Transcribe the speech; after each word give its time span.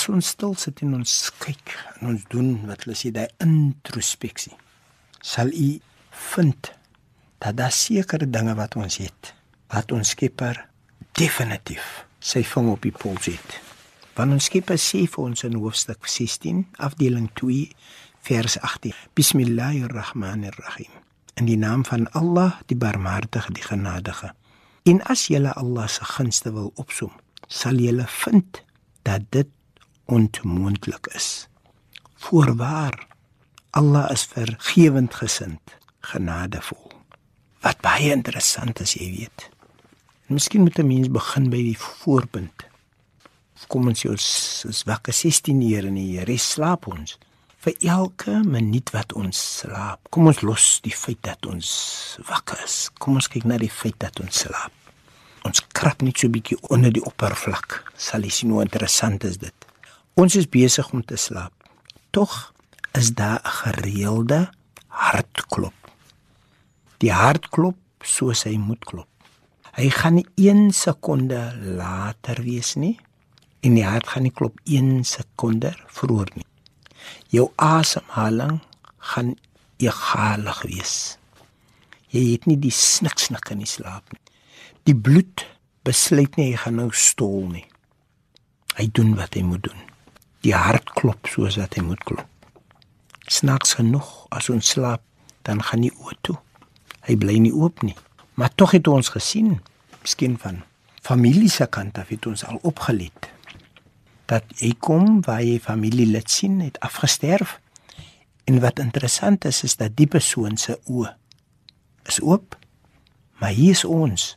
as 0.00 0.08
ons 0.08 0.28
stil 0.32 0.54
sit 0.56 0.80
en 0.80 0.94
ons 0.96 1.14
kyk 1.42 1.74
en 1.98 2.14
ons 2.14 2.22
doen 2.32 2.54
wat 2.64 2.86
hulle 2.86 2.96
sê, 2.96 3.10
daai 3.12 3.28
introspeksie, 3.44 4.54
sal 5.20 5.50
u 5.52 5.74
vind 6.32 6.70
dat 7.44 7.58
daar 7.58 7.74
sekere 7.74 8.28
dinge 8.28 8.54
wat 8.56 8.78
ons 8.80 8.96
het, 9.02 9.34
wat 9.74 9.92
ons 9.92 10.14
Skepper 10.14 10.62
definitief 11.20 12.06
sy 12.16 12.40
vang 12.48 12.70
op 12.72 12.80
die 12.86 12.94
pols 12.96 13.28
het. 13.28 13.58
Want 14.16 14.38
ons 14.38 14.48
Skepper 14.48 14.80
sê 14.80 15.02
vir 15.04 15.26
ons 15.26 15.44
in 15.44 15.60
hoofstuk 15.60 16.08
16, 16.08 16.64
afdeling 16.80 17.28
2, 17.36 17.68
vers 18.24 18.56
18. 18.56 18.96
Bismillahirrahmanirrahim. 19.20 20.96
In 21.36 21.48
die 21.48 21.60
naam 21.60 21.84
van 21.84 22.08
Allah, 22.16 22.56
die 22.72 22.76
Barmhartige, 22.76 23.52
die 23.52 23.68
Genadige. 23.68 24.32
En 24.88 25.04
as 25.12 25.28
jy 25.28 25.44
Allah 25.44 25.88
se 25.92 26.08
gunste 26.16 26.56
wil 26.56 26.72
opsom, 26.80 27.12
sal 27.48 27.76
jy 27.76 27.92
vind 28.24 28.64
dat 29.04 29.28
dit 29.28 29.48
onmoontlik 30.10 31.06
is. 31.14 31.48
Voorwaar, 32.14 33.06
Allah 33.70 34.10
is 34.10 34.24
vergewend 34.24 35.14
gesind, 35.14 35.76
genadevol. 36.00 36.90
Wat 37.62 37.80
baie 37.84 38.10
interessant 38.12 38.80
is, 38.80 38.96
jy 38.98 39.10
weet. 39.14 39.46
En 40.28 40.34
miskien 40.38 40.62
moet 40.62 40.78
'n 40.78 40.86
mens 40.86 41.10
begin 41.10 41.50
by 41.50 41.62
die 41.62 41.78
voorpunt. 41.78 42.66
Kom 43.68 43.86
ons 43.88 44.04
ons 44.04 44.26
is 44.68 44.82
wakker 44.82 45.12
16 45.12 45.60
ure 45.62 45.86
en 45.86 45.94
die 45.94 46.24
res 46.24 46.50
slaap 46.50 46.86
ons. 46.86 47.18
Vir 47.60 47.74
elke 47.80 48.40
minuut 48.44 48.90
wat 48.90 49.12
ons 49.12 49.58
slaap, 49.58 50.00
kom 50.10 50.26
ons 50.26 50.40
los 50.40 50.80
die 50.82 50.94
feit 50.96 51.22
dat 51.22 51.46
ons 51.46 52.18
wakker 52.28 52.62
is. 52.64 52.90
Kom 52.98 53.14
ons 53.14 53.28
kyk 53.28 53.44
na 53.44 53.58
die 53.58 53.70
feit 53.70 53.98
dat 53.98 54.20
ons 54.20 54.38
slaap. 54.38 54.72
Ons 55.44 55.60
krap 55.72 56.02
net 56.02 56.18
so 56.18 56.26
'n 56.26 56.32
bietjie 56.32 56.58
onder 56.70 56.92
die 56.92 57.04
oppervlak. 57.04 57.92
Sal 57.96 58.22
jy 58.22 58.30
sien 58.30 58.50
hoe 58.50 58.62
interessant 58.62 59.24
is 59.24 59.36
dit. 59.36 59.69
Ons 60.14 60.34
is 60.34 60.48
besig 60.48 60.90
om 60.92 61.04
te 61.04 61.16
slaap. 61.16 61.52
Tog 62.10 62.52
is 62.92 63.14
daar 63.14 63.40
'n 63.44 63.50
gereelde 63.50 64.50
hartklop. 64.86 65.74
Die 66.98 67.12
hart 67.12 67.48
klop 67.48 67.76
soos 68.00 68.42
hy 68.42 68.56
moet 68.56 68.84
klop. 68.84 69.08
Hy 69.72 69.90
gaan 69.90 70.14
nie 70.14 70.26
1 70.34 70.72
sekonde 70.72 71.54
later 71.62 72.42
wees 72.42 72.74
nie 72.74 72.98
en 73.60 73.74
die 73.74 73.84
hart 73.84 74.08
gaan 74.08 74.22
nie 74.22 74.34
klop 74.34 74.60
1 74.64 75.04
sekonde 75.04 75.74
vroeër 75.86 76.30
nie. 76.34 76.46
Jou 77.28 77.52
asemhaling 77.56 78.60
gaan 78.98 79.36
egalig 79.76 80.62
wees. 80.62 81.18
Jy 82.10 82.32
het 82.32 82.46
nie 82.46 82.58
die 82.58 82.74
sniksnik 82.74 83.50
in 83.50 83.62
die 83.62 83.70
slaap 83.70 84.12
nie. 84.12 84.20
Die 84.84 84.96
bloed 84.96 85.46
besluit 85.86 86.36
nie 86.36 86.50
hy 86.50 86.56
gaan 86.56 86.80
nou 86.82 86.90
stol 86.92 87.46
nie. 87.52 87.66
Hy 88.76 88.90
doen 88.92 89.14
wat 89.16 89.34
hy 89.34 89.42
moet 89.46 89.62
doen. 89.62 89.89
Die 90.40 90.54
hart 90.54 90.92
klop 90.96 91.28
soos 91.28 91.58
wat 91.60 91.74
hy 91.76 91.82
moet 91.84 92.02
klop. 92.08 92.26
Snaaks 93.30 93.76
genoeg 93.78 94.08
as 94.30 94.48
ons 94.50 94.72
slaap, 94.74 95.02
dan 95.42 95.62
gaan 95.62 95.84
die 95.84 95.92
oë 95.92 96.16
toe. 96.26 96.38
Hy 97.06 97.16
bly 97.20 97.38
nie 97.38 97.52
oop 97.52 97.82
nie. 97.82 97.96
Maar 98.34 98.54
tog 98.54 98.72
het 98.76 98.88
ons 98.88 99.12
gesien, 99.12 99.60
miskien 100.00 100.38
van 100.40 100.62
familie 101.02 101.48
se 101.48 101.66
kant 101.66 101.98
af 101.98 102.08
het 102.12 102.26
ons 102.26 102.44
al 102.44 102.58
opgelet 102.62 103.30
dat 104.30 104.46
hy 104.60 104.70
kom 104.78 105.18
waar 105.26 105.42
hy 105.42 105.58
familielid 105.62 106.30
sien 106.30 106.60
het 106.62 106.78
afgesterf. 106.86 107.58
En 108.46 108.60
wat 108.62 108.78
interessant 108.78 109.44
is 109.44 109.62
is 109.66 109.76
dat 109.80 109.96
die 109.98 110.06
persoon 110.06 110.56
se 110.56 110.76
oë 110.86 111.10
is 112.10 112.20
oop. 112.22 112.54
Maar 113.42 113.56
hier 113.56 113.74
is 113.74 113.84
ons 113.84 114.36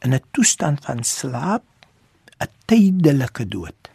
in 0.00 0.14
'n 0.14 0.24
toestand 0.32 0.84
van 0.84 1.04
slaap, 1.04 1.64
'n 2.40 2.48
tydelike 2.64 3.48
dood. 3.48 3.87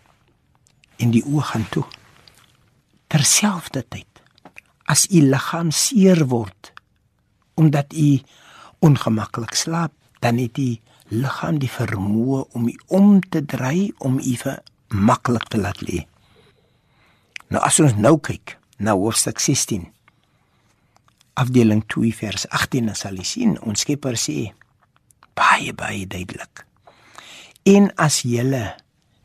En 1.04 1.12
die 1.12 1.24
oë 1.28 1.44
gaan 1.52 1.68
toe. 1.74 1.84
Terselfdertyd 3.12 4.08
as 4.90 5.06
u 5.12 5.20
liggaam 5.24 5.72
seer 5.72 6.26
word 6.32 6.72
omdat 7.60 7.94
u 7.94 8.18
ongemaklik 8.84 9.54
slaap, 9.54 9.94
dan 10.20 10.40
het 10.42 10.56
die 10.58 10.82
liggaam 11.14 11.60
die 11.62 11.70
vermoë 11.70 12.40
om 12.58 12.68
u 12.68 12.76
om 12.88 13.20
te 13.22 13.44
draai 13.46 13.92
om 13.98 14.18
u 14.20 14.34
vir 14.42 14.62
maklik 14.90 15.46
te 15.54 15.60
laat 15.62 15.82
lê. 15.86 16.04
Nou 17.54 17.62
as 17.62 17.80
ons 17.84 17.94
nou 18.00 18.18
kyk 18.18 18.58
na 18.80 18.96
hoofstuk 18.98 19.40
16 19.40 19.86
afdeling 21.34 21.84
2 21.90 22.14
vers 22.18 22.48
18 22.50 22.90
dan 22.90 22.98
sal 22.98 23.18
jy 23.18 23.26
sien 23.26 23.56
ons 23.62 23.86
Skepper 23.86 24.18
sê 24.20 24.54
baie 25.38 25.74
baie 25.74 26.06
duidelik. 26.08 26.66
En 27.70 27.90
as 27.98 28.22
jy 28.26 28.44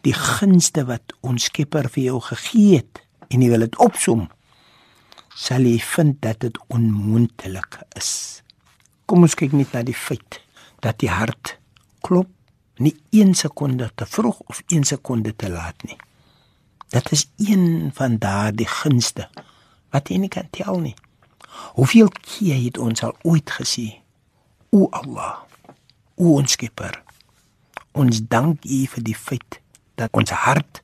die 0.06 0.14
gunste 0.14 0.84
wat 0.88 1.14
ons 1.26 1.48
Skepper 1.50 1.88
vir 1.92 2.04
jou 2.10 2.18
gegee 2.30 2.80
het 2.80 3.02
en 3.28 3.42
jy 3.42 3.50
wil 3.52 3.66
dit 3.66 3.78
opsom, 3.82 4.26
sal 5.34 5.66
jy 5.66 5.78
vind 5.82 6.18
dat 6.24 6.40
dit 6.42 6.58
onmoontlik 6.74 7.80
is. 7.98 8.42
Kom 9.06 9.24
ons 9.26 9.36
kyk 9.38 9.54
net 9.56 9.74
na 9.74 9.84
die 9.86 9.96
feit 9.96 10.40
dat 10.84 10.98
die 11.02 11.10
hart 11.12 11.56
klop 12.04 12.30
nie 12.82 12.94
1 13.10 13.34
sekonde 13.34 13.90
te 13.94 14.06
vroeg 14.06 14.40
of 14.46 14.62
1 14.68 14.86
sekonde 14.86 15.34
te 15.36 15.50
laat 15.50 15.82
nie. 15.86 15.98
Dit 16.88 17.12
is 17.12 17.26
een 17.36 17.90
van 17.94 18.18
daardie 18.22 18.68
gunste 18.68 19.28
wat 19.92 20.08
jy 20.08 20.22
nie 20.22 20.32
kan 20.32 20.48
tel 20.54 20.80
nie. 20.80 20.94
Hoeveel 21.76 22.10
keer 22.22 22.58
het 22.62 22.78
ons 22.78 23.02
al 23.02 23.16
ooit 23.26 23.50
gesê: 23.50 24.00
O 24.70 24.88
Allah, 24.94 25.42
o 26.16 26.36
ons 26.38 26.52
Skepper, 26.52 27.02
ons 27.92 28.22
dank 28.30 28.64
U 28.64 28.80
vir 28.94 29.04
die 29.04 29.16
feit 29.16 29.60
dat 29.98 30.14
ons 30.16 30.30
hart 30.44 30.82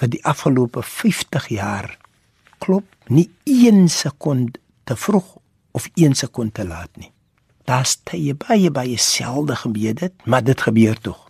vir 0.00 0.12
die 0.12 0.22
afgelope 0.26 0.82
50 0.82 1.50
jaar 1.54 1.92
klop 2.62 2.86
nie 3.08 3.28
1 3.44 3.88
sekonde 3.92 4.60
te 4.86 4.96
vroeg 4.96 5.36
of 5.76 5.88
1 5.94 6.14
sekonde 6.14 6.52
te 6.60 6.66
laat 6.66 6.90
nie. 6.96 7.12
Daar's 7.66 7.96
tye 8.06 8.34
baie 8.38 8.70
baie 8.70 8.98
selde 8.98 9.56
gebeur 9.58 9.94
dit, 9.98 10.12
maar 10.24 10.44
dit 10.44 10.60
gebeur 10.60 10.98
tog. 11.02 11.22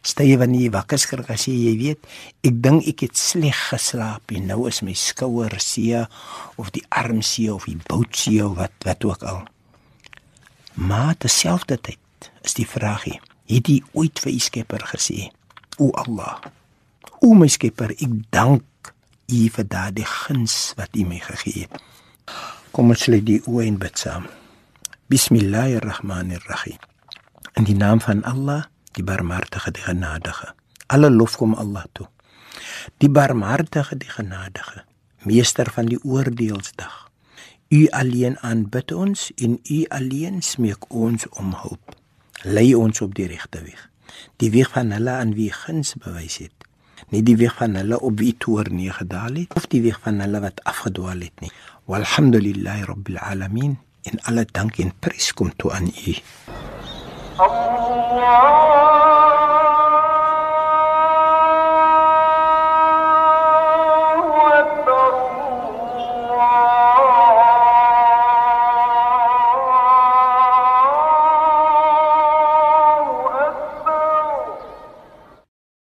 Stye 0.00 0.38
wanneer 0.40 0.62
jy 0.64 0.72
wakker 0.72 1.00
skrik 1.00 1.28
as 1.34 1.44
jy, 1.44 1.56
jy 1.66 1.72
weet, 1.76 2.06
ek 2.46 2.60
dink 2.64 2.86
ek 2.88 3.02
het 3.04 3.18
sleg 3.20 3.58
geslaap 3.68 4.32
en 4.32 4.46
nou 4.48 4.62
is 4.70 4.80
my 4.86 4.94
skouer 4.96 5.58
seer 5.60 6.06
of 6.56 6.70
die 6.72 6.84
arm 6.88 7.20
seer 7.26 7.58
of 7.58 7.66
die 7.68 7.76
bout 7.90 8.16
seer 8.16 8.46
of 8.48 8.56
wat 8.62 8.86
wat 8.88 9.04
ook 9.04 9.26
al. 9.28 9.42
Maar 10.80 11.18
terselfdertyd 11.20 12.30
is 12.46 12.56
die 12.56 12.68
vraagie, 12.68 13.18
het 13.50 13.68
jy 13.68 13.82
ooit 13.92 14.22
vir 14.24 14.32
u 14.32 14.40
Skepper 14.40 14.86
gesê: 14.94 15.28
"O 15.76 15.90
Allah, 16.00 16.40
o 17.20 17.34
my 17.34 17.48
Skepper, 17.48 17.92
ek 17.96 18.12
dank 18.30 18.64
U 19.30 19.40
vir 19.54 19.66
daardie 19.70 20.06
guns 20.06 20.74
wat 20.78 20.96
U 20.96 21.04
my 21.06 21.20
gegee 21.22 21.66
het." 21.66 21.80
Kom 22.70 22.92
ons 22.94 23.06
lê 23.10 23.18
die 23.22 23.40
oë 23.50 23.66
in 23.66 23.78
bid 23.82 23.98
saam. 23.98 24.28
Bismillahirrahmanirrahim. 25.10 26.78
In 27.58 27.66
die 27.66 27.74
naam 27.74 27.98
van 28.00 28.22
Allah, 28.24 28.68
die 28.94 29.02
barmhartige, 29.02 29.72
die 29.74 29.82
genadige. 29.82 30.52
Alle 30.86 31.10
lof 31.10 31.34
kom 31.36 31.54
Allah 31.58 31.84
toe. 31.92 32.06
Die 33.02 33.10
barmhartige, 33.10 33.98
die 33.98 34.10
genadige, 34.10 34.84
meester 35.26 35.70
van 35.74 35.90
die 35.90 35.98
oordeelsdag. 36.04 37.10
U 37.70 37.88
alleen 37.94 38.38
aanbid 38.38 38.92
ons 38.92 39.28
en 39.36 39.58
u 39.62 39.84
alleen 39.88 40.42
smeek 40.42 40.86
ons 40.94 41.28
om 41.28 41.54
hulp. 41.62 41.94
Lei 42.42 42.74
ons 42.74 43.00
op 43.00 43.14
die 43.14 43.26
regte 43.30 43.62
weg. 43.62 43.88
Die 44.42 44.50
weg 44.50 44.70
van 44.74 44.90
hulle 44.94 45.10
aan 45.10 45.34
wie 45.34 45.50
guns 45.54 45.94
bewys 45.98 46.38
het 46.42 46.54
nie 47.08 47.22
die 47.22 47.36
weg 47.36 47.56
van 47.56 47.74
hulle 47.74 48.00
op 48.00 48.18
wie 48.18 48.36
toe 48.38 48.62
neergedaal 48.68 49.34
het 49.40 49.54
of 49.54 49.66
die 49.66 49.82
weg 49.82 50.00
van 50.02 50.20
hulle 50.20 50.40
wat 50.40 50.64
afgedwaal 50.64 51.20
het 51.20 51.40
nie. 51.40 51.52
Walhamdulillahi 51.84 52.84
rabbil 52.84 53.18
alamin. 53.18 53.78
En 54.02 54.20
alle 54.24 54.46
dank 54.52 54.78
en 54.78 54.92
prys 54.98 55.32
kom 55.32 55.52
toe 55.56 55.72
aan 55.72 55.92
U. 56.06 56.14
Allah 57.36 58.69